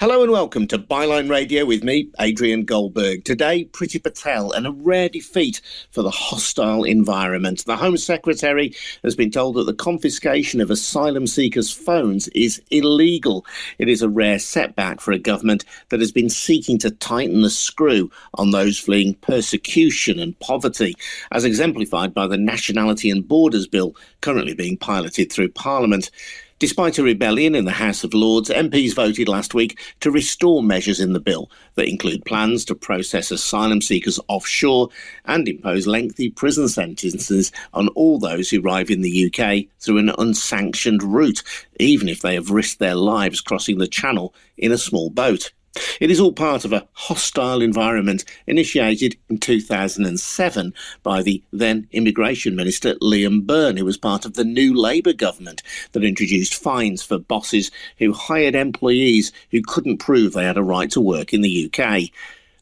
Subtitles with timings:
[0.00, 3.24] Hello and welcome to Byline Radio with me, Adrian Goldberg.
[3.24, 7.64] Today, Priti Patel and a rare defeat for the hostile environment.
[7.64, 8.72] The Home Secretary
[9.02, 13.44] has been told that the confiscation of asylum seekers' phones is illegal.
[13.78, 17.50] It is a rare setback for a government that has been seeking to tighten the
[17.50, 20.94] screw on those fleeing persecution and poverty,
[21.32, 26.12] as exemplified by the Nationality and Borders Bill currently being piloted through Parliament.
[26.60, 30.98] Despite a rebellion in the House of Lords, MPs voted last week to restore measures
[30.98, 34.88] in the bill that include plans to process asylum seekers offshore
[35.26, 40.10] and impose lengthy prison sentences on all those who arrive in the UK through an
[40.18, 41.44] unsanctioned route,
[41.78, 45.52] even if they have risked their lives crossing the channel in a small boat.
[46.00, 52.56] It is all part of a hostile environment initiated in 2007 by the then Immigration
[52.56, 57.18] Minister Liam Byrne, who was part of the new Labour government that introduced fines for
[57.18, 61.70] bosses who hired employees who couldn't prove they had a right to work in the
[61.72, 62.10] UK.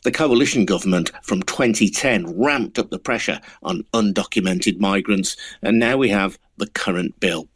[0.03, 6.09] The coalition government from 2010 ramped up the pressure on undocumented migrants, and now we
[6.11, 7.49] have the current bill.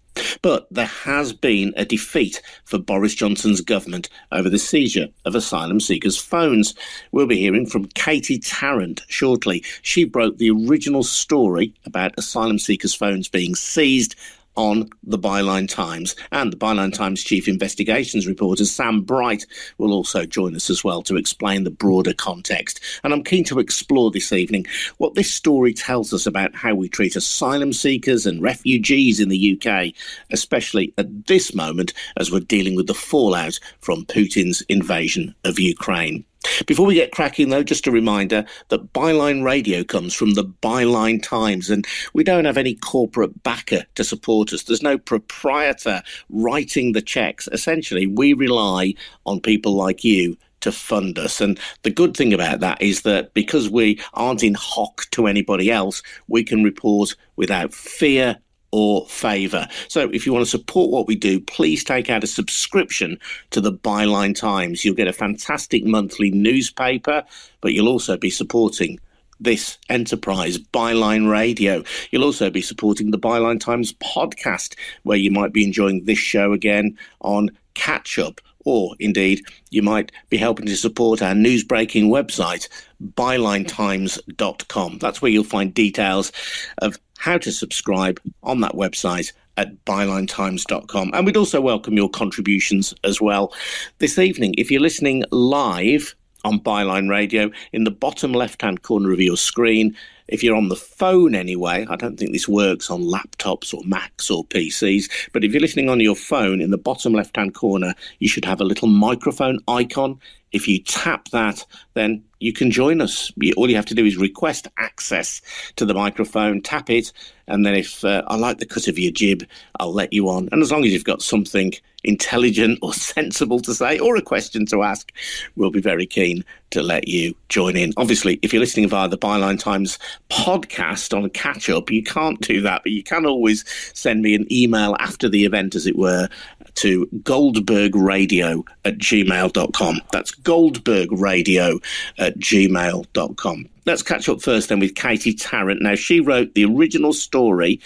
[0.43, 5.81] But there has been a defeat for Boris Johnson's government over the seizure of asylum
[5.81, 6.75] seekers' phones.
[7.13, 9.65] We'll be hearing from Katie Tarrant shortly.
[9.83, 14.15] She broke the original story about asylum seekers' phones being seized
[14.56, 16.17] on the Byline Times.
[16.33, 19.47] And the Byline Times chief investigations reporter, Sam Bright,
[19.79, 22.81] will also join us as well to explain the broader context.
[23.05, 24.67] And I'm keen to explore this evening
[24.98, 29.61] what this story tells us about how we treat asylum seekers and refugees in the
[29.61, 29.95] UK,
[30.31, 36.25] especially at this moment as we're dealing with the fallout from Putin's invasion of Ukraine.
[36.66, 41.22] Before we get cracking, though, just a reminder that Byline Radio comes from the Byline
[41.22, 44.62] Times, and we don't have any corporate backer to support us.
[44.62, 47.48] There's no proprietor writing the checks.
[47.52, 48.94] Essentially, we rely
[49.27, 51.41] on people like you to fund us.
[51.41, 55.70] And the good thing about that is that because we aren't in hock to anybody
[55.70, 58.39] else, we can report without fear
[58.73, 59.69] or favour.
[59.89, 63.19] So if you want to support what we do, please take out a subscription
[63.51, 64.85] to the Byline Times.
[64.85, 67.25] You'll get a fantastic monthly newspaper,
[67.61, 69.01] but you'll also be supporting
[69.41, 71.83] this enterprise, Byline Radio.
[72.11, 76.53] You'll also be supporting the Byline Times podcast, where you might be enjoying this show
[76.53, 78.41] again on catch up.
[78.67, 82.69] Or indeed, you might be helping to support our news breaking website,
[83.03, 84.98] bylinetimes.com.
[84.98, 86.30] That's where you'll find details
[86.79, 91.11] of how to subscribe on that website at bylinetimes.com.
[91.13, 93.53] And we'd also welcome your contributions as well.
[93.98, 96.14] This evening, if you're listening live
[96.45, 99.95] on Byline Radio, in the bottom left hand corner of your screen,
[100.29, 104.30] if you're on the phone anyway, I don't think this works on laptops or Macs
[104.30, 107.95] or PCs, but if you're listening on your phone, in the bottom left hand corner,
[108.20, 110.19] you should have a little microphone icon.
[110.53, 113.33] If you tap that, then you can join us.
[113.56, 115.40] All you have to do is request access
[115.77, 117.12] to the microphone, tap it,
[117.46, 119.45] and then if uh, I like the cut of your jib,
[119.78, 120.48] I'll let you on.
[120.52, 121.74] And as long as you've got something
[122.05, 125.12] intelligent or sensible to say or a question to ask,
[125.56, 127.92] we'll be very keen to let you join in.
[127.96, 129.99] Obviously, if you're listening via the Byline Times
[130.31, 134.46] podcast on catch up, you can't do that, but you can always send me an
[134.50, 136.29] email after the event, as it were,
[136.76, 140.00] to goldbergradio at gmail.com.
[140.12, 141.82] That's goldbergradio
[142.19, 143.67] at gmail.com.
[143.87, 145.82] Let's catch up first then with Katie Tarrant.
[145.82, 147.81] Now, she wrote the original story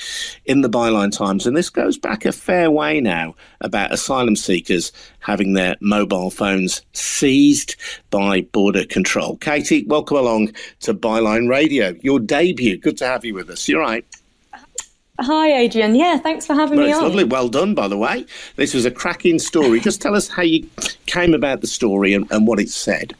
[0.44, 4.92] in the Byline Times, and this goes back a fair way now about asylum seekers
[5.20, 7.76] having their mobile phones seized
[8.10, 9.36] by border control.
[9.36, 11.94] Katie, welcome along to Byline Radio.
[12.02, 12.76] Your debut.
[12.76, 13.68] Good to have you with us.
[13.68, 14.04] You're right.
[15.20, 15.94] Hi, Adrian.
[15.94, 17.04] Yeah, thanks for having well, me it's on.
[17.04, 17.24] Lovely.
[17.24, 18.26] Well done, by the way.
[18.56, 19.78] This was a cracking story.
[19.78, 20.68] Just tell us how you
[21.06, 23.14] came about the story and, and what it said.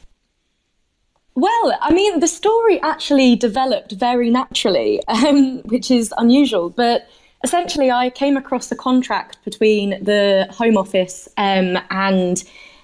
[1.36, 6.70] Well, I mean, the story actually developed very naturally, um, which is unusual.
[6.70, 7.08] But
[7.44, 12.42] essentially, I came across a contract between the Home Office um, and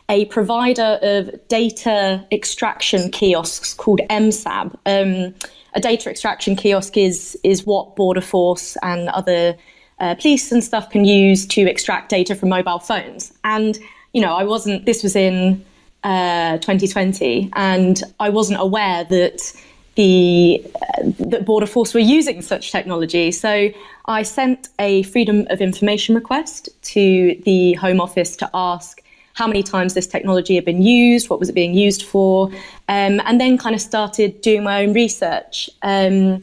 [0.08, 4.76] a provider of data extraction kiosks called MSAB.
[4.86, 5.34] Um,
[5.74, 9.56] a data extraction kiosk is is what Border Force and other
[9.98, 13.32] uh, police and stuff can use to extract data from mobile phones.
[13.44, 13.78] And
[14.12, 14.86] you know, I wasn't.
[14.86, 15.64] This was in
[16.02, 19.52] uh, 2020, and I wasn't aware that
[19.94, 23.30] the uh, that Border Force were using such technology.
[23.30, 23.70] So
[24.06, 28.99] I sent a Freedom of Information request to the Home Office to ask
[29.34, 32.48] how many times this technology had been used, what was it being used for,
[32.88, 35.70] um, and then kind of started doing my own research.
[35.82, 36.40] Um,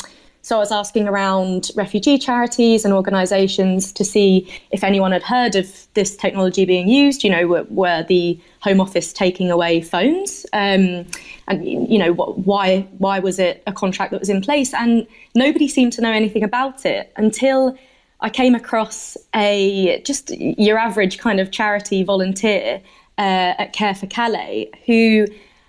[0.48, 5.58] so I was asking around refugee charities and organisations to see if anyone had heard
[5.58, 7.22] of this technology being used.
[7.26, 11.06] You know, were, were the Home Office taking away phones, um,
[11.50, 14.74] and you know, why why was it a contract that was in place?
[14.74, 15.06] And
[15.36, 17.78] nobody seemed to know anything about it until
[18.20, 22.82] I came across a just your average kind of charity volunteer
[23.18, 25.28] uh, at Care for Calais who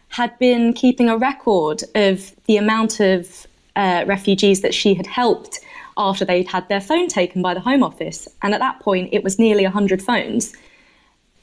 [0.08, 3.46] had been keeping a record of the amount of
[3.76, 5.60] uh, refugees that she had helped
[5.98, 8.28] after they'd had their phone taken by the Home Office.
[8.42, 10.54] And at that point, it was nearly 100 phones.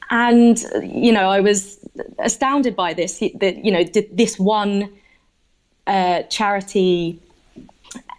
[0.09, 1.79] And, you know, I was
[2.19, 4.89] astounded by this, that, you know, did this one
[5.87, 7.19] uh, charity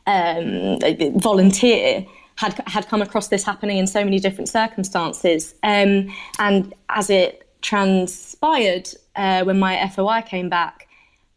[0.06, 0.78] um,
[1.16, 2.06] volunteer
[2.36, 5.54] had, had come across this happening in so many different circumstances.
[5.62, 10.88] Um, and as it transpired, uh, when my FOI came back,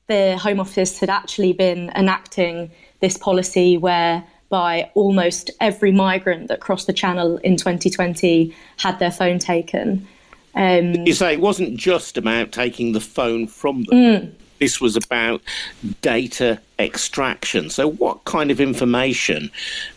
[0.08, 6.88] the Home Office had actually been enacting this policy whereby almost every migrant that crossed
[6.88, 10.06] the channel in 2020 had their phone taken.
[10.56, 13.98] Um, you say it wasn't just about taking the phone from them.
[13.98, 14.34] Mm.
[14.60, 15.42] This was about
[16.02, 17.70] data extraction.
[17.70, 19.52] So, what kind of information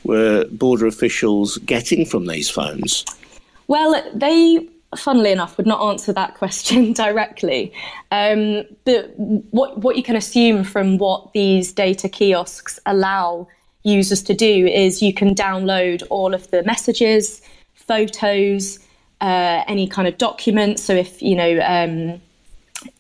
[0.04, 3.04] were border officials getting from these phones?
[3.68, 7.72] Well, they funnily enough, would not answer that question directly.
[8.10, 13.48] Um, but what, what you can assume from what these data kiosks allow
[13.84, 17.42] users to do is you can download all of the messages,
[17.74, 18.78] photos,
[19.20, 20.82] uh, any kind of documents.
[20.82, 22.20] So if, you know, um,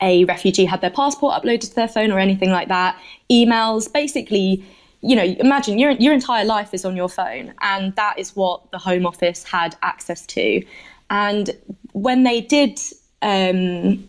[0.00, 3.00] a refugee had their passport uploaded to their phone or anything like that,
[3.30, 4.64] emails, basically,
[5.00, 8.70] you know, imagine your, your entire life is on your phone, and that is what
[8.70, 10.64] the Home Office had access to.
[11.10, 11.50] And
[11.92, 12.80] when they did
[13.20, 14.08] um,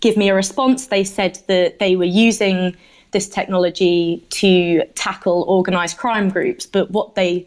[0.00, 2.76] give me a response, they said that they were using
[3.12, 6.66] this technology to tackle organized crime groups.
[6.66, 7.46] But what they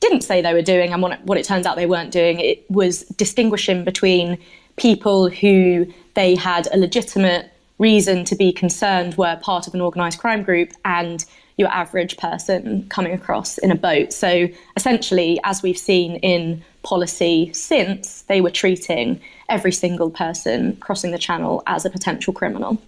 [0.00, 2.40] didn't say they were doing, and what it, what it turns out they weren't doing,
[2.40, 4.38] it was distinguishing between
[4.76, 5.86] people who
[6.16, 10.72] they had a legitimate reason to be concerned were part of an organized crime group
[10.84, 11.24] and
[11.58, 14.12] your average person coming across in a boat.
[14.12, 21.12] So essentially, as we've seen in policy since, they were treating every single person crossing
[21.12, 22.80] the channel as a potential criminal.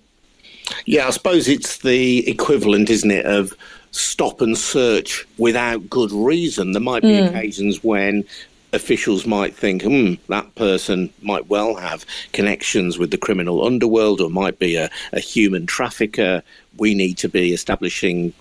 [0.84, 3.54] Yeah, I suppose it's the equivalent, isn't it, of
[3.90, 6.72] stop and search without good reason.
[6.72, 7.28] There might be mm.
[7.28, 8.24] occasions when
[8.72, 14.30] officials might think, hmm, that person might well have connections with the criminal underworld or
[14.30, 16.42] might be a, a human trafficker.
[16.76, 18.32] We need to be establishing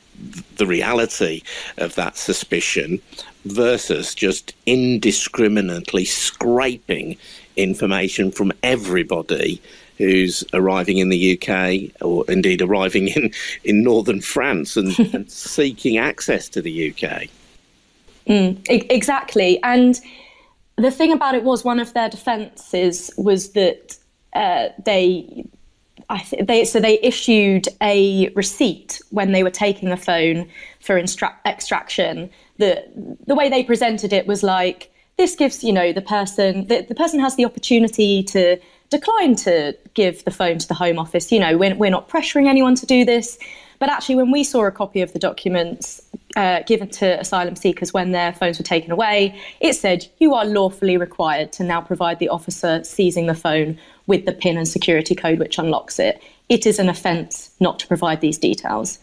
[0.57, 1.43] the reality
[1.77, 2.99] of that suspicion
[3.45, 7.17] versus just indiscriminately scraping
[7.55, 9.61] information from everybody
[9.97, 13.31] who's arriving in the UK or indeed arriving in,
[13.63, 17.27] in northern France and, and seeking access to the UK.
[18.27, 19.61] Mm, exactly.
[19.63, 19.99] And
[20.77, 23.97] the thing about it was one of their defences was that
[24.33, 25.45] uh, they
[26.09, 30.47] I th- they so they issued a receipt when they were taking the phone
[30.79, 32.29] for instra- extraction.
[32.57, 32.83] The
[33.25, 36.95] the way they presented it was like this gives you know the person the, the
[36.95, 38.57] person has the opportunity to
[38.89, 41.31] decline to give the phone to the Home Office.
[41.31, 43.37] You know we're, we're not pressuring anyone to do this.
[43.79, 46.01] But actually, when we saw a copy of the documents
[46.35, 50.45] uh, given to asylum seekers when their phones were taken away, it said you are
[50.45, 53.77] lawfully required to now provide the officer seizing the phone
[54.07, 56.21] with the PIN and security code which unlocks it.
[56.49, 58.99] It is an offence not to provide these details.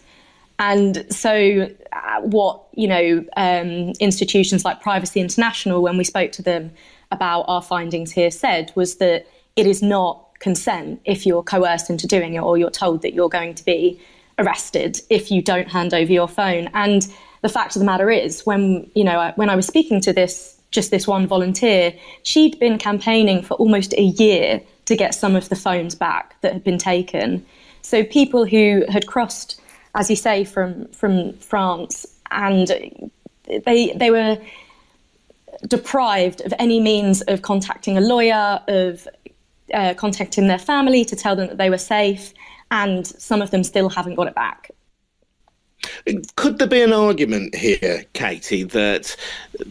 [0.59, 6.43] And so, uh, what you know, um, institutions like Privacy International, when we spoke to
[6.43, 6.71] them
[7.11, 9.27] about our findings here, said was that
[9.57, 13.29] it is not consent if you're coerced into doing it or you're told that you're
[13.29, 14.01] going to be
[14.39, 16.69] arrested if you don't hand over your phone.
[16.75, 17.07] And
[17.43, 20.59] the fact of the matter is, when you know, when I was speaking to this
[20.71, 25.49] just this one volunteer, she'd been campaigning for almost a year to get some of
[25.49, 27.45] the phones back that had been taken.
[27.83, 29.61] So people who had crossed,
[29.95, 32.69] as you say, from from France, and
[33.47, 34.39] they they were
[35.69, 39.07] deprived of any means of contacting a lawyer, of
[39.73, 42.33] uh, contacting their family to tell them that they were safe,
[42.75, 44.71] and some of them still haven't got it back.
[46.35, 49.17] Could there be an argument here, Katie, that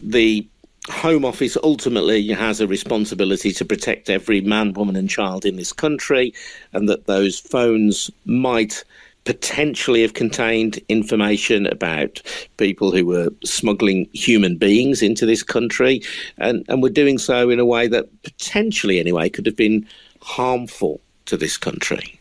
[0.02, 0.48] the
[0.90, 5.74] Home Office ultimately has a responsibility to protect every man, woman, and child in this
[5.74, 6.34] country,
[6.72, 8.86] and that those phones might
[9.26, 12.22] potentially have contained information about
[12.58, 16.02] people who were smuggling human beings into this country,
[16.38, 19.86] and, and were doing so in a way that potentially, anyway, could have been
[20.22, 22.20] harmful to this country.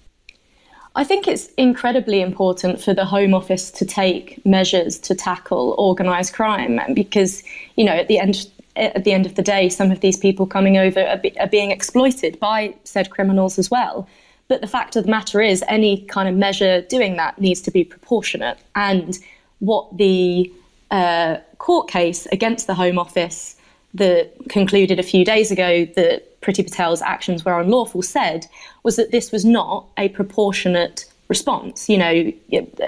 [0.94, 6.34] I think it's incredibly important for the Home Office to take measures to tackle organised
[6.34, 7.42] crime because,
[7.76, 8.46] you know, at the end
[8.76, 11.46] at the end of the day, some of these people coming over are, be, are
[11.46, 14.08] being exploited by said criminals as well.
[14.48, 17.70] But the fact of the matter is, any kind of measure doing that needs to
[17.70, 18.58] be proportionate.
[18.74, 19.18] And
[19.58, 20.50] what the
[20.90, 23.56] uh, court case against the Home Office
[23.94, 28.46] that concluded a few days ago that Priti Patel's actions were unlawful said
[28.82, 31.88] was that this was not a proportionate response.
[31.88, 32.32] You know,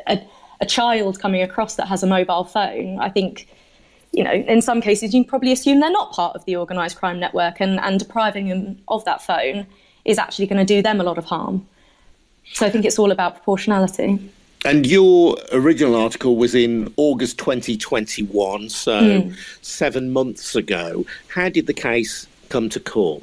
[0.06, 0.26] a,
[0.61, 3.49] a child coming across that has a mobile phone, I think
[4.14, 7.18] you know, in some cases, you probably assume they're not part of the organised crime
[7.18, 9.66] network, and, and depriving them of that phone
[10.04, 11.66] is actually going to do them a lot of harm.
[12.52, 14.30] So I think it's all about proportionality.
[14.64, 19.37] And your original article was in August 2021, so mm.
[19.62, 21.04] seven months ago.
[21.28, 23.23] How did the case come to court?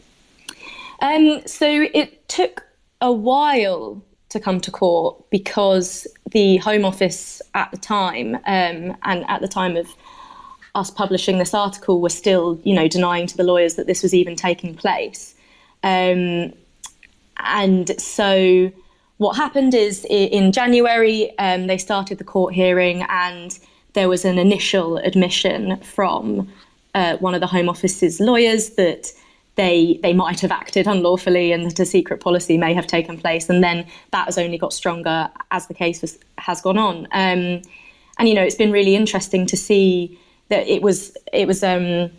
[1.02, 2.64] Um, so it took
[3.02, 9.26] a while to come to court because the Home Office at the time, um, and
[9.28, 9.88] at the time of
[10.74, 14.14] us publishing this article, were still, you know, denying to the lawyers that this was
[14.14, 15.36] even taking place.
[15.84, 16.54] Um,
[17.38, 18.72] and so
[19.18, 23.60] what happened is in January, um, they started the court hearing, and
[23.94, 26.50] there was an initial admission from
[26.96, 29.12] uh, one of the Home Office's lawyers that
[29.56, 33.50] they they might have acted unlawfully and that a secret policy may have taken place.
[33.50, 37.06] And then that has only got stronger as the case was, has gone on.
[37.12, 37.62] Um,
[38.18, 40.18] and you know, it's been really interesting to see
[40.50, 41.64] that it was it was.
[41.64, 42.12] Um,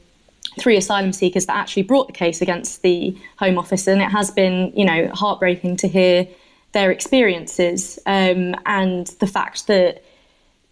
[0.59, 4.31] three asylum seekers that actually brought the case against the Home Office, and it has
[4.31, 6.29] been, you know, heartbreaking to hear
[6.73, 10.03] their experiences um, and the fact that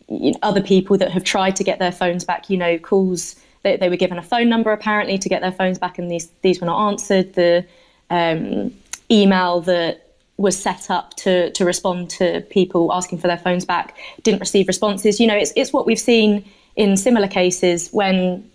[0.09, 3.37] you know, other people that have tried to get their phones back, you know, calls
[3.63, 6.29] they, they, were given a phone number apparently to get their phones back, and these
[6.43, 7.35] these were not answered.
[7.35, 7.67] The
[8.11, 8.75] um,
[9.11, 13.97] email that was set up to to respond to people asking for their phones back
[14.23, 15.21] didn't receive responses.
[15.21, 16.45] You know, it's it's what we've seen
[16.77, 18.49] in similar cases when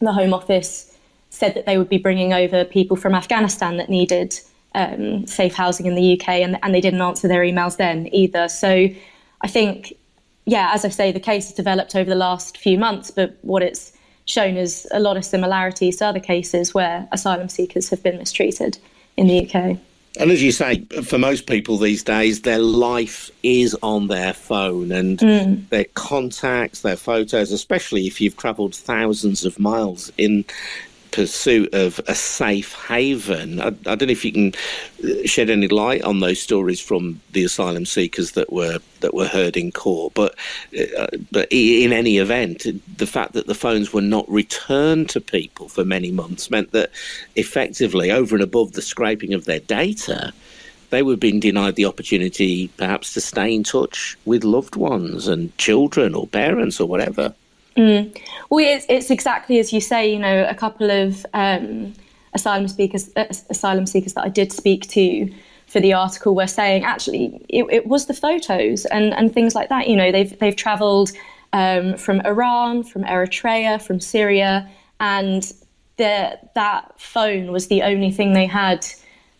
[0.00, 0.96] the Home Office
[1.30, 4.38] said that they would be bringing over people from Afghanistan that needed
[4.74, 8.48] um, safe housing in the UK, and, and they didn't answer their emails then either.
[8.48, 8.88] So
[9.40, 9.94] I think,
[10.46, 13.62] yeah, as I say, the case has developed over the last few months, but what
[13.62, 13.92] it's
[14.30, 18.78] shown is a lot of similarities to other cases where asylum seekers have been mistreated
[19.16, 19.78] in the UK.
[20.18, 24.90] And as you say, for most people these days, their life is on their phone
[24.90, 25.68] and mm.
[25.68, 30.44] their contacts, their photos, especially if you've travelled thousands of miles in
[31.12, 33.60] pursuit of a safe haven.
[33.60, 34.54] I, I, don't know if you can
[35.24, 39.56] shed any light on those stories from the asylum seekers that were that were heard
[39.56, 40.14] in court.
[40.14, 40.34] But
[40.98, 45.68] uh, but in any event, the fact that the phones were not returned to people
[45.68, 46.90] for many months meant that
[47.36, 50.32] effectively, over and above the scraping of their data.
[50.90, 55.56] They were being denied the opportunity, perhaps, to stay in touch with loved ones and
[55.56, 57.32] children or parents or whatever.
[57.80, 58.14] Mm.
[58.50, 60.12] Well, it's, it's exactly as you say.
[60.12, 61.94] You know, a couple of um,
[62.34, 65.32] asylum speakers, uh, asylum seekers that I did speak to
[65.66, 69.70] for the article were saying actually it, it was the photos and, and things like
[69.70, 69.88] that.
[69.88, 71.12] You know, they've they've travelled
[71.54, 74.68] um, from Iran, from Eritrea, from Syria,
[75.00, 75.50] and
[75.96, 78.86] the, that phone was the only thing they had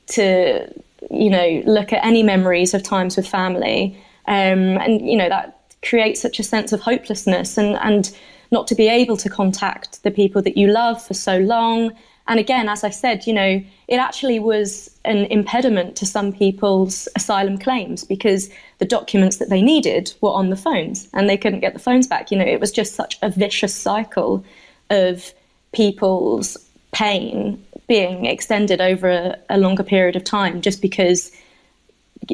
[0.08, 0.66] to
[1.10, 3.98] you know look at any memories of times with family.
[4.26, 8.14] Um, and you know that create such a sense of hopelessness and, and
[8.50, 11.92] not to be able to contact the people that you love for so long.
[12.28, 17.08] And again, as I said, you know, it actually was an impediment to some people's
[17.16, 21.60] asylum claims because the documents that they needed were on the phones and they couldn't
[21.60, 22.30] get the phones back.
[22.30, 24.44] You know, it was just such a vicious cycle
[24.90, 25.32] of
[25.72, 26.56] people's
[26.92, 31.32] pain being extended over a, a longer period of time just because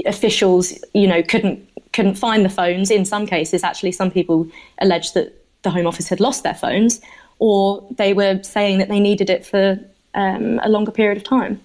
[0.04, 2.90] officials, you know, couldn't couldn't find the phones.
[2.90, 4.46] In some cases, actually, some people
[4.82, 7.00] alleged that the Home Office had lost their phones,
[7.38, 9.80] or they were saying that they needed it for
[10.14, 11.58] um, a longer period of time.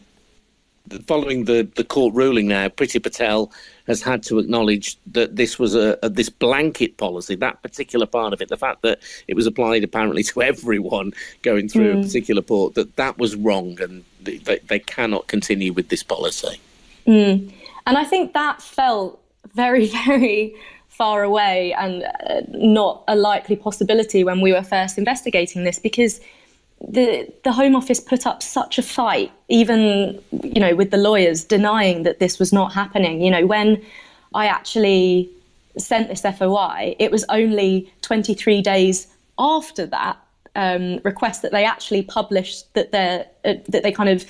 [1.05, 3.51] Following the, the court ruling now, Priti Patel
[3.88, 8.33] has had to acknowledge that this was a, a, this blanket policy, that particular part
[8.33, 12.00] of it, the fact that it was applied apparently to everyone going through mm.
[12.00, 16.59] a particular port, that that was wrong and they, they cannot continue with this policy.
[17.05, 17.53] Mm.
[17.85, 19.20] And I think that felt
[19.53, 20.55] very, very
[20.88, 26.21] far away and uh, not a likely possibility when we were first investigating this because
[26.88, 31.43] the the Home Office put up such a fight, even you know with the lawyers
[31.43, 33.21] denying that this was not happening.
[33.21, 33.81] You know when
[34.33, 35.29] I actually
[35.77, 39.07] sent this FOI, it was only 23 days
[39.38, 40.17] after that
[40.55, 44.25] um, request that they actually published that they uh, that they kind of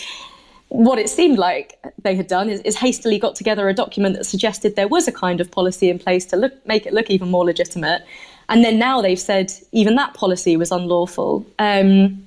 [0.72, 4.24] what it seemed like they had done is, is, hastily got together a document that
[4.24, 7.30] suggested there was a kind of policy in place to look, make it look even
[7.30, 8.06] more legitimate.
[8.48, 11.46] And then now they've said even that policy was unlawful.
[11.60, 12.26] Um,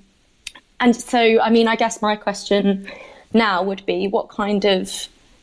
[0.79, 2.87] and so, I mean, I guess my question
[3.33, 4.91] now would be what kind of,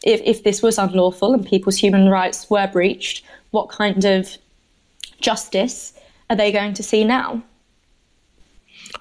[0.03, 4.37] if, if this was unlawful and people's human rights were breached, what kind of
[5.21, 5.93] justice
[6.29, 7.41] are they going to see now?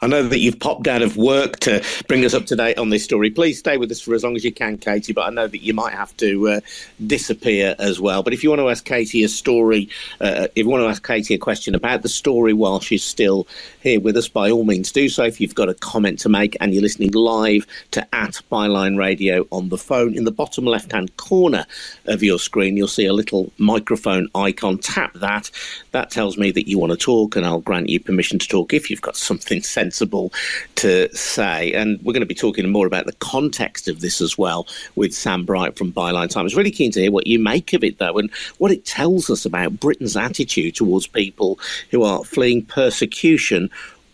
[0.00, 2.90] I know that you've popped out of work to bring us up to date on
[2.90, 3.30] this story.
[3.30, 5.62] Please stay with us for as long as you can, Katie, but I know that
[5.62, 6.60] you might have to uh,
[7.06, 8.22] disappear as well.
[8.22, 9.88] But if you want to ask Katie a story,
[10.20, 13.46] uh, if you want to ask Katie a question about the story while she's still
[13.82, 15.24] here with us, by all means do so.
[15.24, 19.46] If you've got a comment to make and you're listening live to at Byline Radio
[19.50, 21.66] on the phone, in the bottom left hand corner
[22.06, 24.78] of your screen, you'll see a little microphone icon.
[24.78, 25.50] Tap that.
[25.92, 28.72] That tells me that you want to talk, and I'll grant you permission to talk
[28.72, 30.30] if you've got something sensible
[30.76, 31.72] to say.
[31.72, 35.14] And we're going to be talking more about the context of this as well with
[35.14, 36.54] Sam Bright from Byline Times.
[36.54, 39.46] Really keen to hear what you make of it, though, and what it tells us
[39.46, 41.58] about Britain's attitude towards people
[41.90, 43.70] who are fleeing persecution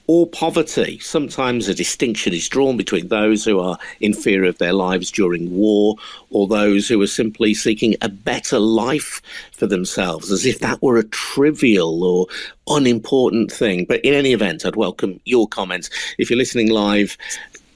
[0.06, 0.98] or poverty.
[1.00, 5.54] Sometimes a distinction is drawn between those who are in fear of their lives during
[5.54, 5.96] war
[6.30, 9.20] or those who are simply seeking a better life
[9.52, 12.26] for themselves, as if that were a trivial or
[12.68, 13.84] unimportant thing.
[13.84, 15.90] But in any event, I'd welcome your comments.
[16.18, 17.16] If you're listening live,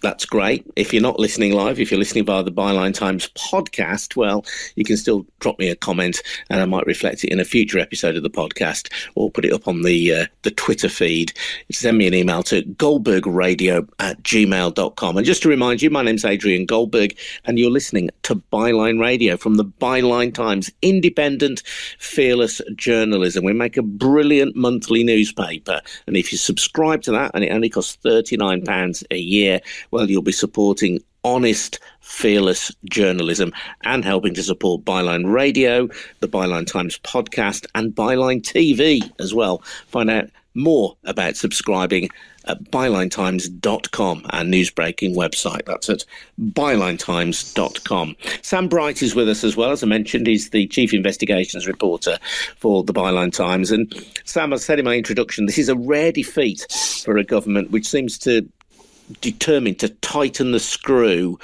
[0.00, 0.66] that's great.
[0.76, 4.44] If you're not listening live, if you're listening via the Byline Times podcast, well,
[4.76, 7.78] you can still drop me a comment and I might reflect it in a future
[7.78, 11.32] episode of the podcast or put it up on the uh, the Twitter feed.
[11.70, 15.16] Send me an email to goldbergradio at gmail.com.
[15.16, 19.36] And just to remind you, my name's Adrian Goldberg and you're listening to Byline Radio
[19.36, 21.62] from the Byline Times, independent,
[21.98, 23.44] fearless journalism.
[23.44, 25.80] We make a brilliant monthly newspaper.
[26.06, 30.22] And if you subscribe to that, and it only costs £39 a year, well, you'll
[30.22, 33.52] be supporting honest, fearless journalism
[33.84, 35.88] and helping to support Byline Radio,
[36.20, 39.62] the Byline Times podcast, and Byline TV as well.
[39.88, 42.08] Find out more about subscribing
[42.46, 45.66] at bylinetimes.com, our newsbreaking website.
[45.66, 46.04] That's at
[46.40, 48.16] bylinetimes.com.
[48.42, 49.70] Sam Bright is with us as well.
[49.70, 52.18] As I mentioned, he's the chief investigations reporter
[52.56, 53.70] for the Byline Times.
[53.70, 53.92] And
[54.24, 56.66] Sam, I said in my introduction, this is a rare defeat
[57.04, 58.48] for a government which seems to
[59.20, 61.38] determined to tighten the screw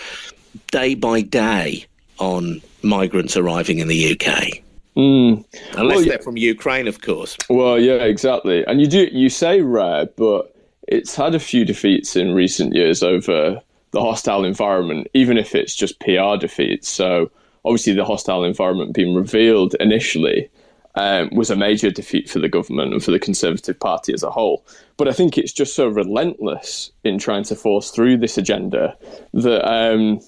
[0.70, 1.86] day by day
[2.18, 4.62] on migrants arriving in the UK.
[4.96, 5.44] Mm.
[5.76, 7.36] Unless well, they're from Ukraine, of course.
[7.50, 8.64] Well, yeah, exactly.
[8.66, 10.54] And you do you say rare, but
[10.88, 15.74] it's had a few defeats in recent years over the hostile environment, even if it's
[15.74, 16.88] just PR defeats.
[16.88, 17.30] So
[17.64, 20.48] obviously, the hostile environment being revealed initially
[20.96, 24.30] um, was a major defeat for the government and for the Conservative Party as a
[24.30, 24.64] whole.
[24.96, 28.96] But I think it's just so relentless in trying to force through this agenda
[29.32, 29.70] that.
[29.70, 30.20] Um,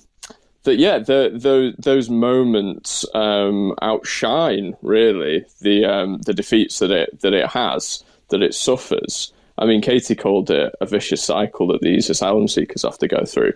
[0.65, 7.21] that yeah, the, the, those moments um, outshine really the um, the defeats that it
[7.21, 9.33] that it has that it suffers.
[9.57, 13.25] I mean, Katie called it a vicious cycle that these asylum seekers have to go
[13.25, 13.53] through,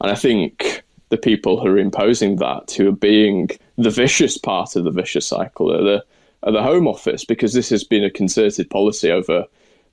[0.00, 4.74] and I think the people who are imposing that, who are being the vicious part
[4.74, 6.04] of the vicious cycle, are the
[6.44, 9.44] at the Home Office because this has been a concerted policy over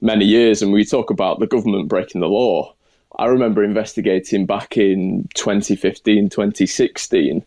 [0.01, 0.61] many years.
[0.61, 2.73] And we talk about the government breaking the law.
[3.19, 7.43] I remember investigating back in 2015, 2016,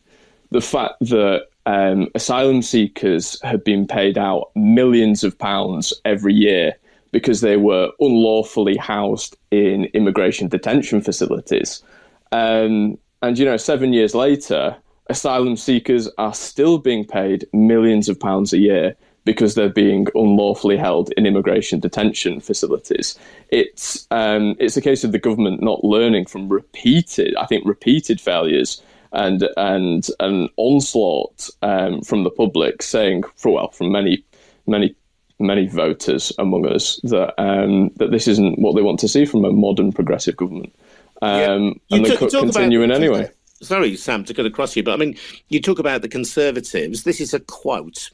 [0.51, 6.75] the fact that um, asylum seekers had been paid out millions of pounds every year
[7.11, 11.83] because they were unlawfully housed in immigration detention facilities.
[12.31, 14.77] Um, and, you know, seven years later,
[15.09, 20.77] asylum seekers are still being paid millions of pounds a year because they're being unlawfully
[20.77, 23.19] held in immigration detention facilities.
[23.51, 28.21] It's um, it's a case of the government not learning from repeated, I think, repeated
[28.21, 28.81] failures
[29.13, 34.25] and and an onslaught um, from the public, saying for well, from many
[34.67, 34.95] many
[35.39, 39.45] many voters among us that um, that this isn't what they want to see from
[39.45, 40.73] a modern progressive government,
[41.21, 41.97] um, yeah.
[41.97, 43.29] and they could continue in anyway
[43.63, 45.17] sorry, Sam, to cut across you, but I mean,
[45.49, 47.05] you talk about the Conservatives.
[47.05, 48.11] This is a quote.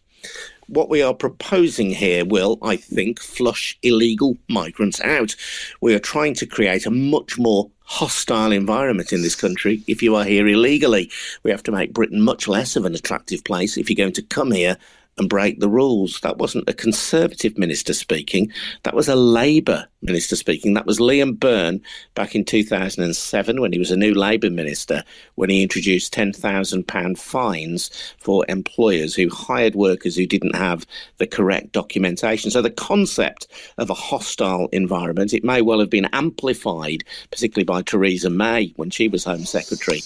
[0.69, 5.35] What we are proposing here will, I think, flush illegal migrants out.
[5.81, 10.15] We are trying to create a much more hostile environment in this country if you
[10.15, 11.11] are here illegally.
[11.43, 14.23] We have to make Britain much less of an attractive place if you're going to
[14.23, 14.79] come here
[15.19, 16.21] and break the rules.
[16.23, 18.53] That wasn't a Conservative minister speaking.
[18.85, 20.75] That was a Labour minister speaking.
[20.75, 21.81] That was Liam Byrne
[22.15, 25.05] back in 2007 when he was a new Labour minister,
[25.37, 30.87] when he introduced £10,000 fines for employers who hired workers who didn't have
[31.19, 32.51] the correct documentation.
[32.51, 33.47] So the concept
[33.79, 38.91] of a hostile environment, it may well have been amplified, particularly by Theresa May when
[38.91, 40.01] she was Home Secretary.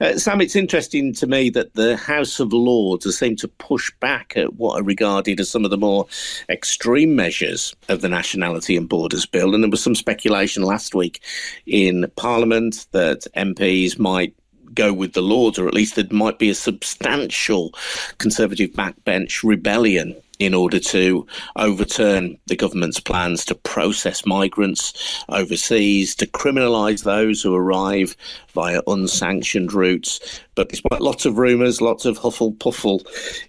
[0.00, 3.90] Uh, Sam, it's interesting to me that the House of Lords has seemed to push
[4.00, 6.06] back at what are regarded as some of the more
[6.48, 9.54] extreme measures of the Nationality and Borders Bill.
[9.54, 11.22] And there was some speculation last week
[11.66, 14.34] in Parliament that MPs might
[14.74, 17.72] go with the Lords, or at least there might be a substantial
[18.18, 26.26] Conservative backbench rebellion in order to overturn the government's plans to process migrants overseas, to
[26.26, 28.16] criminalise those who arrive
[28.54, 30.40] via unsanctioned routes.
[30.54, 33.02] But despite lots of rumours, lots of huffle puffle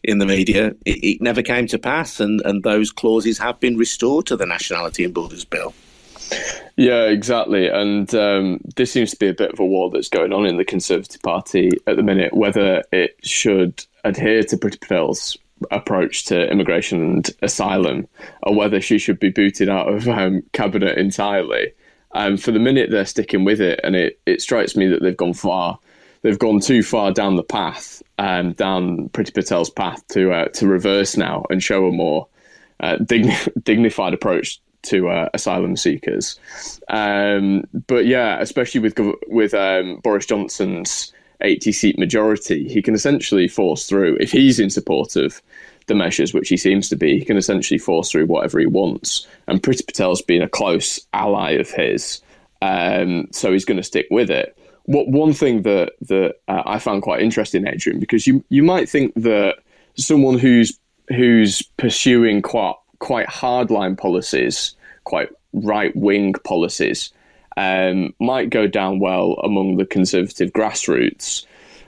[0.03, 3.77] in the media, it, it never came to pass, and, and those clauses have been
[3.77, 5.73] restored to the Nationality and Borders Bill.
[6.77, 7.67] Yeah, exactly.
[7.67, 10.57] And um, this seems to be a bit of a war that's going on in
[10.57, 15.37] the Conservative Party at the minute, whether it should adhere to Priti Patel's
[15.71, 18.07] approach to immigration and asylum,
[18.43, 21.73] or whether she should be booted out of um, cabinet entirely.
[22.13, 25.15] Um, for the minute, they're sticking with it, and it, it strikes me that they've
[25.15, 25.79] gone far.
[26.21, 30.67] They've gone too far down the path, um, down Priti Patel's path to uh, to
[30.67, 32.27] reverse now and show a more
[32.79, 36.39] uh, digni- dignified approach to uh, asylum seekers.
[36.89, 43.47] Um, but yeah, especially with with um, Boris Johnson's 80 seat majority, he can essentially
[43.47, 45.41] force through, if he's in support of
[45.87, 49.27] the measures, which he seems to be, he can essentially force through whatever he wants.
[49.47, 52.21] And Priti Patel's been a close ally of his,
[52.61, 54.57] um, so he's going to stick with it.
[54.83, 58.89] What one thing that that uh, I found quite interesting, Adrian, because you you might
[58.89, 59.59] think that
[59.95, 67.11] someone who's who's pursuing quite quite hardline policies, quite right wing policies,
[67.57, 71.45] um, might go down well among the conservative grassroots.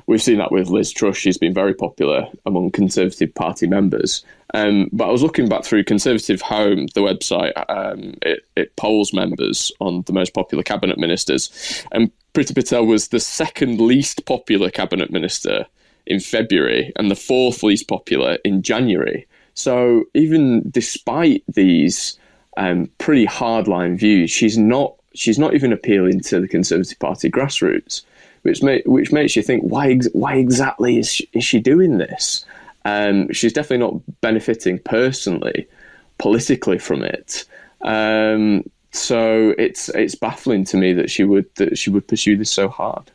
[0.08, 1.15] We've seen that with Liz Truss.
[1.15, 4.26] She's been very popular among Conservative Party members.
[4.54, 7.54] Um, but I was looking back through Conservative Home, the website.
[7.69, 13.10] Um, it, it, polls members on the most popular cabinet ministers, and Priti Patel was
[13.10, 15.65] the second least popular cabinet minister
[16.06, 19.28] in February and the fourth least popular in January.
[19.54, 22.19] So even despite these
[22.58, 28.02] um, pretty hardline views, she's not she's not even appealing to the Conservative Party grassroots,
[28.43, 32.45] which may, which makes you think why why exactly is she, is she doing this?
[32.86, 35.67] Um, she's definitely not benefiting personally,
[36.17, 37.45] politically from it.
[37.82, 42.52] Um, so it's it's baffling to me that she would that she would pursue this
[42.52, 43.12] so hard.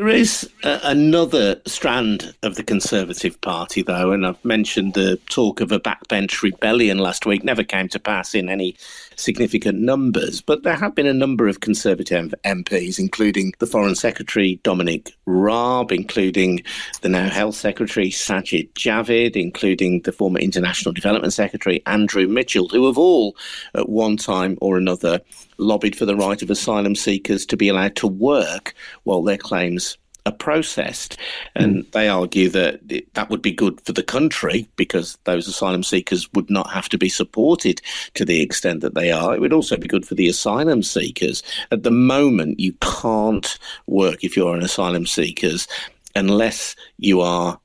[0.00, 5.60] There is uh, another strand of the Conservative Party, though, and I've mentioned the talk
[5.60, 7.44] of a backbench rebellion last week.
[7.44, 8.76] Never came to pass in any
[9.16, 14.58] significant numbers, but there have been a number of Conservative MPs, including the Foreign Secretary
[14.62, 16.62] Dominic Raab, including
[17.02, 22.86] the now Health Secretary Sajid Javid, including the former International Development Secretary Andrew Mitchell, who
[22.86, 23.36] have all,
[23.74, 25.20] at one time or another,
[25.60, 29.96] lobbied for the right of asylum seekers to be allowed to work while their claims
[30.26, 31.16] are processed.
[31.54, 31.92] And mm.
[31.92, 36.30] they argue that it, that would be good for the country because those asylum seekers
[36.34, 37.80] would not have to be supported
[38.14, 39.34] to the extent that they are.
[39.34, 41.42] It would also be good for the asylum seekers.
[41.70, 45.66] At the moment, you can't work if you're an asylum seekers
[46.14, 47.58] unless you are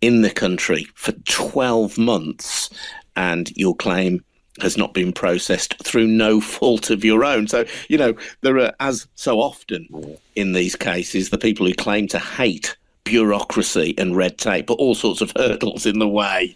[0.00, 2.70] in the country for 12 months
[3.16, 4.24] and your claim
[4.60, 7.48] has not been processed through no fault of your own.
[7.48, 12.06] So, you know, there are, as so often in these cases, the people who claim
[12.08, 16.54] to hate bureaucracy and red tape, but all sorts of hurdles in the way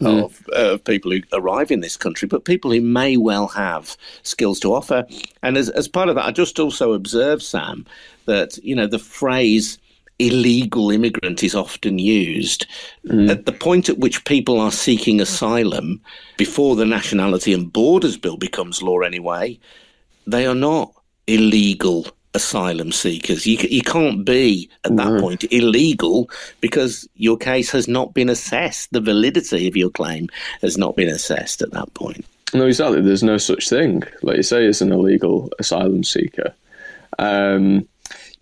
[0.00, 0.24] mm.
[0.24, 4.60] of, uh, people who arrive in this country, but people who may well have skills
[4.60, 5.06] to offer.
[5.42, 7.86] And as, as part of that, I just also observed, Sam,
[8.26, 9.78] that, you know, the phrase
[10.18, 12.66] illegal immigrant is often used.
[13.06, 13.30] Mm.
[13.30, 16.00] At the point at which people are seeking asylum,
[16.36, 19.58] before the Nationality and Borders Bill becomes law anyway,
[20.26, 20.92] they are not
[21.26, 23.46] illegal asylum seekers.
[23.46, 26.28] You, you can't be at that point illegal
[26.60, 28.92] because your case has not been assessed.
[28.92, 30.28] The validity of your claim
[30.60, 32.26] has not been assessed at that point.
[32.52, 33.00] No, exactly.
[33.00, 36.54] There's no such thing, like you say, as an illegal asylum seeker.
[37.18, 37.88] Um,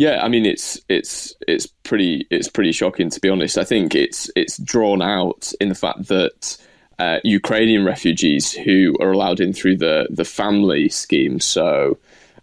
[0.03, 3.57] yeah, I mean it's it's it's pretty it's pretty shocking to be honest.
[3.57, 6.57] I think it's it's drawn out in the fact that
[6.99, 11.99] uh, Ukrainian refugees who are allowed in through the the family scheme, so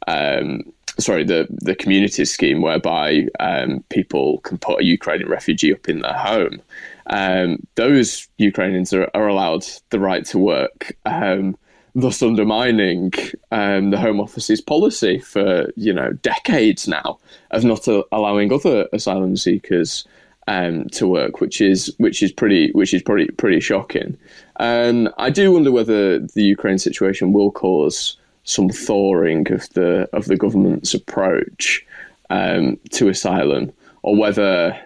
[0.07, 5.89] um, sorry, the the community scheme whereby um, people can put a Ukrainian refugee up
[5.89, 6.61] in their home.
[7.07, 10.95] Um, those Ukrainians are, are, allowed the right to work.
[11.05, 11.57] Um,
[11.95, 13.13] thus undermining
[13.51, 17.19] um, the Home Office's policy for you know decades now
[17.51, 20.05] of not uh, allowing other asylum seekers
[20.47, 24.17] um, to work, which is which is pretty which is pretty pretty shocking.
[24.57, 30.25] And I do wonder whether the Ukraine situation will cause some thawing of the of
[30.25, 31.85] the government's approach.
[32.29, 33.71] um, to asylum,
[34.03, 34.79] or whether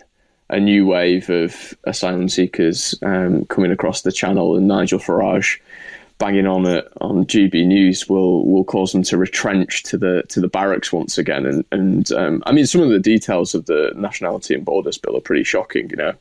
[0.50, 5.60] a new wave of asylum seekers um, coming across the channel and Nigel Farage
[6.24, 10.40] banging on it on GB News will will cause them to retrench to the to
[10.40, 11.46] the barracks once again.
[11.46, 15.18] And and um, I mean, some of the details of the nationality and borders bill
[15.18, 15.90] are pretty shocking.
[15.90, 16.14] You know,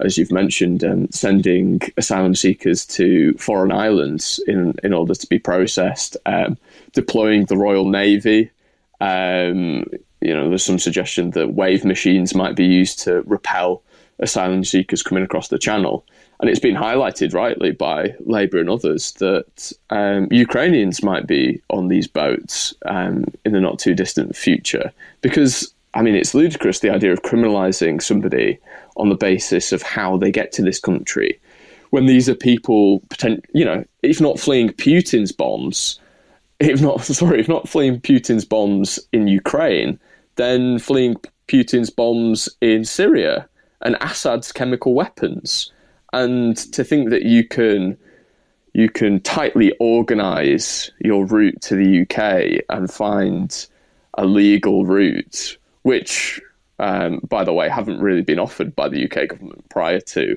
[0.00, 5.38] as you've mentioned, um, sending asylum seekers to foreign islands in in order to be
[5.38, 6.58] processed, um,
[6.92, 8.50] deploying the Royal Navy.
[9.00, 9.86] Um,
[10.20, 13.82] you know, there's some suggestion that wave machines might be used to repel
[14.18, 16.04] asylum seekers coming across the channel.
[16.40, 21.88] And it's been highlighted rightly by Labour and others that um, Ukrainians might be on
[21.88, 24.92] these boats um, in the not too distant future.
[25.22, 28.58] Because, I mean, it's ludicrous the idea of criminalising somebody
[28.96, 31.40] on the basis of how they get to this country
[31.90, 33.02] when these are people,
[33.52, 35.98] you know, if not fleeing Putin's bombs,
[36.60, 39.98] if not, sorry, if not fleeing Putin's bombs in Ukraine,
[40.36, 41.16] then fleeing
[41.48, 43.48] Putin's bombs in Syria
[43.82, 45.72] and Assad's chemical weapons
[46.12, 47.96] and to think that you can
[48.72, 53.66] you can tightly organize your route to the UK and find
[54.18, 56.38] a legal route, which,
[56.78, 60.36] um, by the way, haven't really been offered by the UK government prior to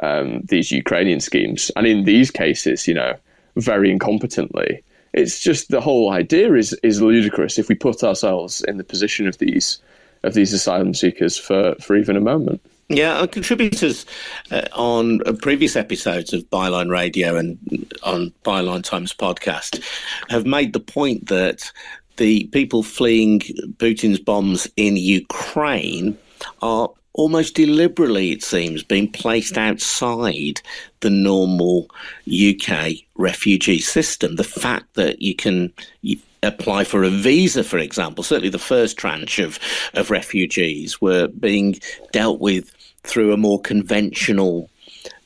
[0.00, 1.72] um, these Ukrainian schemes.
[1.74, 3.14] And in these cases, you know,
[3.56, 4.82] very incompetently.
[5.12, 9.26] It's just the whole idea is is ludicrous if we put ourselves in the position
[9.26, 9.78] of these
[10.22, 12.60] of these asylum seekers for, for even a moment.
[12.92, 14.04] Yeah, contributors
[14.50, 17.58] uh, on previous episodes of Byline Radio and
[18.02, 19.82] on Byline Times podcast
[20.28, 21.72] have made the point that
[22.18, 23.40] the people fleeing
[23.78, 26.18] Putin's bombs in Ukraine
[26.60, 30.60] are almost deliberately, it seems, being placed outside
[31.00, 31.88] the normal
[32.28, 34.36] UK refugee system.
[34.36, 35.72] The fact that you can
[36.42, 39.58] apply for a visa, for example, certainly the first tranche of,
[39.94, 41.80] of refugees were being
[42.12, 42.70] dealt with
[43.04, 44.70] through a more conventional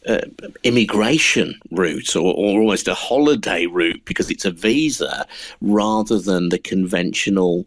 [0.06, 0.20] uh,
[0.62, 5.26] immigration route or, or, almost a holiday route because it's a visa
[5.60, 7.66] rather than the conventional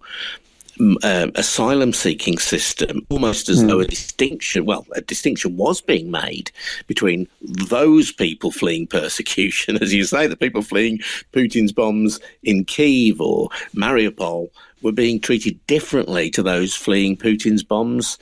[1.03, 3.67] uh, asylum seeking system, almost as mm.
[3.67, 6.51] though a distinction, well, a distinction was being made
[6.87, 10.99] between those people fleeing persecution, as you say, the people fleeing
[11.33, 14.49] Putin's bombs in Kiev or Mariupol
[14.81, 18.17] were being treated differently to those fleeing Putin's bombs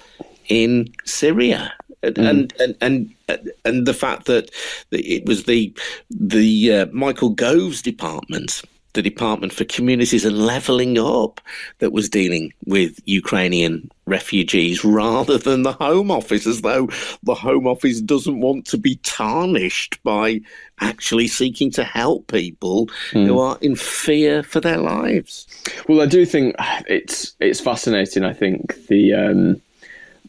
[0.48, 1.74] in Syria.
[2.04, 2.30] Mm.
[2.30, 2.76] And, and
[3.28, 4.52] and and the fact that
[4.92, 5.74] it was the
[6.12, 8.62] the uh, Michael Gove's department,
[8.94, 11.42] the Department for Communities and Levelling Up,
[11.80, 16.88] that was dealing with Ukrainian refugees rather than the Home Office, as though
[17.24, 20.40] the Home Office doesn't want to be tarnished by
[20.80, 23.26] actually seeking to help people mm.
[23.26, 25.48] who are in fear for their lives.
[25.90, 26.56] Well, I do think
[26.88, 28.24] it's it's fascinating.
[28.24, 29.14] I think the.
[29.16, 29.62] Um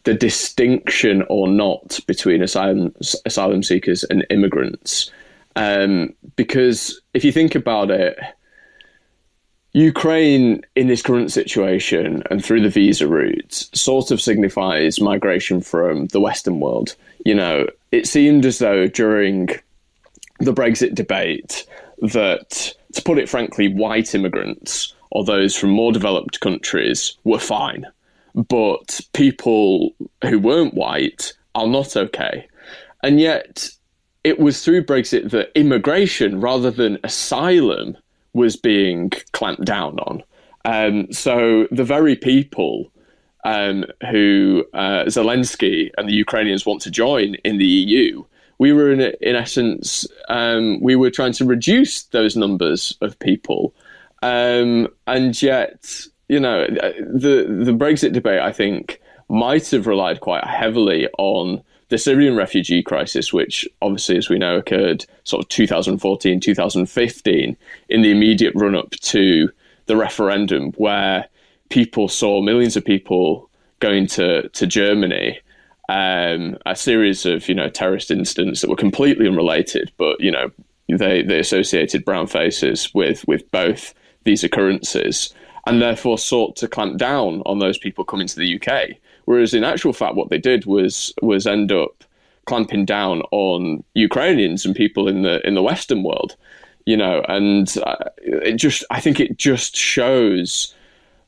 [0.03, 2.93] the distinction or not between asylum
[3.25, 5.11] asylum seekers and immigrants.
[5.55, 8.17] Um, because if you think about it,
[9.73, 16.07] Ukraine in this current situation and through the visa routes sort of signifies migration from
[16.07, 16.95] the Western world.
[17.25, 19.49] You know, it seemed as though during
[20.39, 21.67] the Brexit debate
[22.01, 27.85] that, to put it frankly, white immigrants or those from more developed countries were fine
[28.33, 32.47] but people who weren't white are not okay.
[33.03, 33.69] And yet,
[34.23, 37.97] it was through Brexit that immigration rather than asylum
[38.33, 40.23] was being clamped down on.
[40.65, 42.91] Um, so the very people
[43.45, 48.23] um, who uh, Zelensky and the Ukrainians want to join in the EU,
[48.57, 53.73] we were in, in essence, um, we were trying to reduce those numbers of people.
[54.21, 55.89] Um, and yet,
[56.29, 61.97] you know, the the Brexit debate, I think, might have relied quite heavily on the
[61.97, 67.57] Syrian refugee crisis, which obviously, as we know, occurred sort of 2014, 2015,
[67.89, 69.49] in the immediate run up to
[69.87, 71.27] the referendum, where
[71.69, 75.39] people saw millions of people going to, to Germany.
[75.89, 80.51] Um, a series of you know terrorist incidents that were completely unrelated, but you know
[80.87, 85.33] they they associated brown faces with with both these occurrences
[85.69, 88.97] and therefore sought to clamp down on those people coming to the UK.
[89.25, 92.03] Whereas in actual fact, what they did was was end up
[92.45, 96.35] clamping down on Ukrainians and people in the in the Western world,
[96.85, 100.73] you know, and uh, it just I think it just shows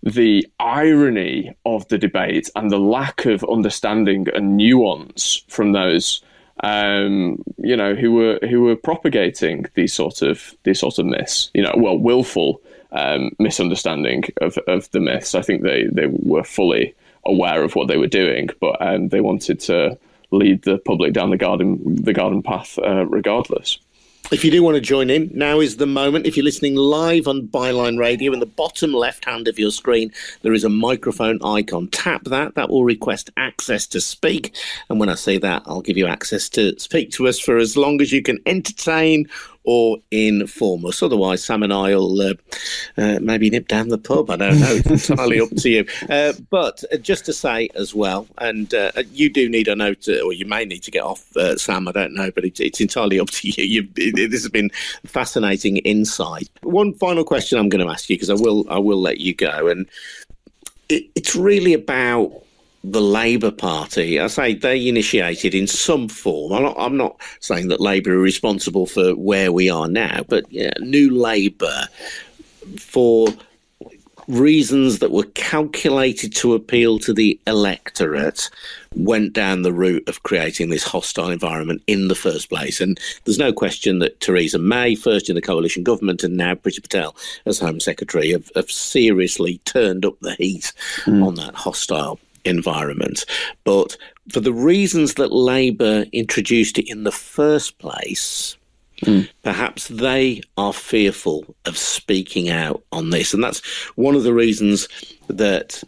[0.02, 6.24] the irony of the debate and the lack of understanding and nuance from those
[6.64, 11.52] um, you know who were who were propagating these sort of these sort of myths
[11.54, 15.36] you know well willful um, misunderstanding of, of the myths.
[15.36, 16.94] I think they, they were fully
[17.26, 19.98] aware of what they were doing, but um, they wanted to
[20.32, 23.78] lead the public down the garden the garden path uh, regardless.
[24.32, 26.26] If you do want to join in, now is the moment.
[26.26, 30.14] If you're listening live on Byline Radio, in the bottom left hand of your screen,
[30.42, 31.90] there is a microphone icon.
[31.90, 34.56] Tap that, that will request access to speak.
[34.90, 37.76] And when I say that, I'll give you access to speak to us for as
[37.76, 39.28] long as you can entertain
[39.64, 41.04] or inform us.
[41.04, 42.34] Otherwise, Sam and I will uh,
[42.98, 44.30] uh, maybe nip down the pub.
[44.30, 44.80] I don't know.
[44.86, 45.86] It's entirely up to you.
[46.10, 50.08] Uh, but uh, just to say as well, and uh, you do need a note,
[50.08, 51.88] or you may need to get off, uh, Sam.
[51.88, 53.64] I don't know, but it, it's entirely up to you.
[53.64, 54.70] you it, this has been
[55.06, 56.50] fascinating insight.
[56.64, 59.34] One final question I'm going to ask you because I will I will let you
[59.34, 59.88] go, and
[60.90, 62.44] it, it's really about
[62.84, 64.20] the Labour Party.
[64.20, 66.54] I say they initiated in some form.
[66.54, 70.52] I'm not, I'm not saying that Labour are responsible for where we are now, but
[70.52, 71.88] yeah, New Labour
[72.78, 73.28] for
[74.28, 78.50] reasons that were calculated to appeal to the electorate
[78.96, 82.80] went down the route of creating this hostile environment in the first place.
[82.80, 86.82] And there's no question that Theresa May, first in the coalition government and now Priti
[86.82, 87.16] Patel
[87.46, 90.72] as Home Secretary, have, have seriously turned up the heat
[91.06, 91.26] mm.
[91.26, 93.26] on that hostile environment.
[93.64, 93.98] But
[94.30, 98.58] for the reasons that Labour introduced it in the first place,
[99.02, 99.28] mm.
[99.44, 103.34] perhaps they are fearful of speaking out on this.
[103.34, 104.88] And that's one of the reasons
[105.28, 105.84] that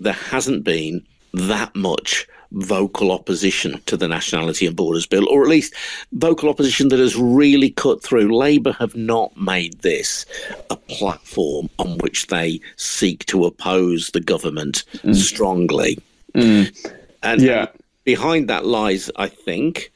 [0.00, 5.48] there hasn't been that much vocal opposition to the Nationality and Borders Bill, or at
[5.48, 5.74] least
[6.12, 8.36] vocal opposition that has really cut through.
[8.36, 10.26] Labour have not made this
[10.70, 15.14] a platform on which they seek to oppose the government mm.
[15.14, 15.98] strongly.
[16.34, 16.92] Mm.
[17.22, 17.66] And yeah.
[18.04, 19.92] behind that lies, I think,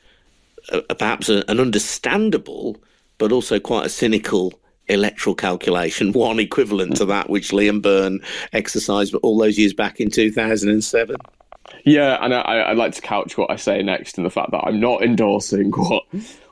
[0.72, 2.76] uh, perhaps a, an understandable
[3.20, 4.54] but also quite a cynical
[4.88, 8.20] electoral calculation, one equivalent to that which Liam Byrne
[8.52, 11.16] exercised all those years back in 2007.
[11.84, 14.64] Yeah, and I, would like to couch what I say next in the fact that
[14.64, 16.04] I'm not endorsing what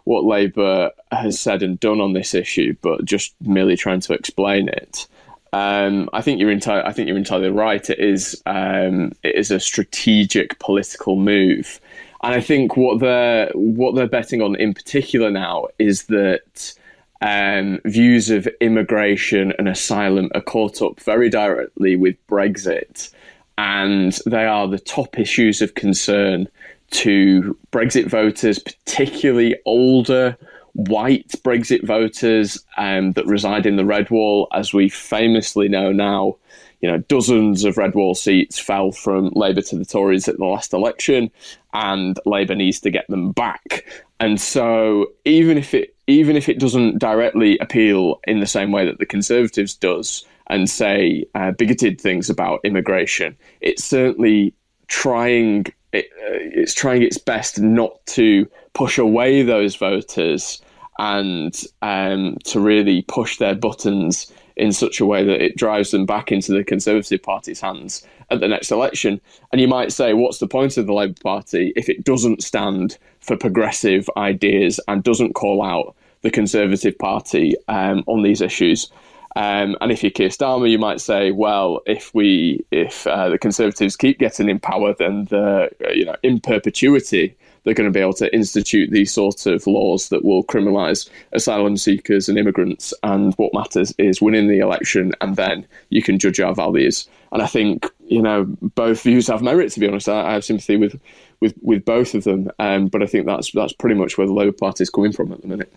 [0.04, 4.68] what Labour has said and done on this issue, but just merely trying to explain
[4.68, 5.06] it.
[5.52, 6.84] Um, I think you're entirely.
[6.84, 7.88] I think you're entirely right.
[7.88, 8.42] It is.
[8.46, 11.80] Um, it is a strategic political move,
[12.22, 16.74] and I think what they're what they're betting on in particular now is that
[17.20, 23.10] um, views of immigration and asylum are caught up very directly with Brexit,
[23.58, 26.48] and they are the top issues of concern
[26.92, 30.38] to Brexit voters, particularly older
[30.74, 36.36] white Brexit voters um, that reside in the Red Wall, as we famously know now.
[36.80, 40.44] You know, dozens of Red Wall seats fell from Labour to the Tories at the
[40.44, 41.28] last election,
[41.74, 43.84] and Labour needs to get them back.
[44.20, 48.86] And so, even if it even if it doesn't directly appeal in the same way
[48.86, 53.36] that the Conservatives does, and say uh, bigoted things about immigration.
[53.60, 54.54] It's certainly
[54.88, 60.60] trying it, uh, it's trying its best not to push away those voters
[60.98, 66.04] and um, to really push their buttons in such a way that it drives them
[66.04, 69.20] back into the Conservative Party's hands at the next election.
[69.52, 72.98] And you might say, what's the point of the Labour Party if it doesn't stand
[73.20, 78.90] for progressive ideas and doesn't call out the Conservative Party um, on these issues?
[79.38, 83.38] Um, and if you're Keir Starmer, you might say, well, if we if uh, the
[83.38, 87.96] Conservatives keep getting in power, then the uh, you know in perpetuity they're going to
[87.96, 92.92] be able to institute these sorts of laws that will criminalise asylum seekers and immigrants.
[93.04, 97.08] And what matters is winning the election, and then you can judge our values.
[97.30, 99.70] And I think you know both views have merit.
[99.70, 101.00] To be honest, I, I have sympathy with
[101.38, 102.50] with with both of them.
[102.58, 105.30] Um, but I think that's that's pretty much where the Labour Party is coming from
[105.30, 105.72] at the minute.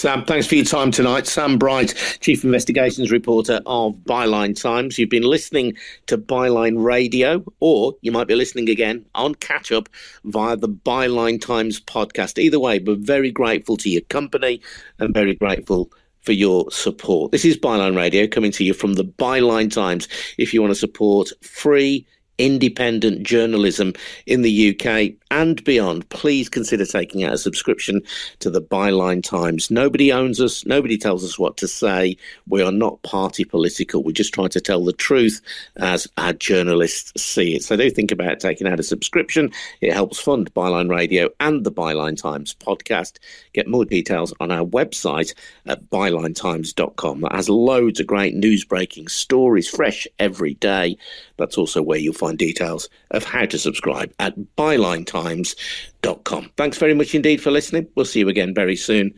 [0.00, 1.26] Sam, thanks for your time tonight.
[1.26, 4.98] Sam Bright, Chief Investigations Reporter of Byline Times.
[4.98, 9.90] You've been listening to Byline Radio, or you might be listening again on catch up
[10.24, 12.38] via the Byline Times podcast.
[12.38, 14.62] Either way, we're very grateful to your company
[14.98, 17.30] and very grateful for your support.
[17.30, 20.08] This is Byline Radio coming to you from the Byline Times.
[20.38, 22.06] If you want to support free,
[22.40, 23.92] independent journalism
[24.26, 28.02] in the UK and beyond, please consider taking out a subscription
[28.40, 29.70] to the Byline Times.
[29.70, 32.16] Nobody owns us, nobody tells us what to say.
[32.48, 34.02] We are not party political.
[34.02, 35.40] We're just trying to tell the truth
[35.76, 37.62] as our journalists see it.
[37.62, 39.52] So do think about taking out a subscription.
[39.80, 43.18] It helps fund Byline Radio and the Byline Times podcast.
[43.52, 45.34] Get more details on our website
[45.66, 47.20] at bylinetimes.com.
[47.20, 50.96] That has loads of great news breaking stories, fresh every day.
[51.36, 56.50] That's also where you'll find details of how to subscribe at bylinetimes.com.
[56.56, 57.88] Thanks very much indeed for listening.
[57.94, 59.12] We'll see you again very soon.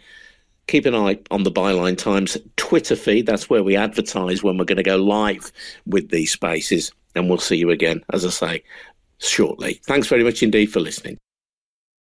[0.68, 3.26] keep an eye on the Byline Times Twitter feed.
[3.26, 5.52] That's where we advertise when we're going to go live
[5.86, 6.92] with these spaces.
[7.14, 8.62] And we'll see you again, as I say,
[9.18, 9.80] shortly.
[9.86, 11.18] Thanks very much indeed for listening.